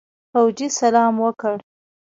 [0.31, 1.55] فوجي سلام وکړ.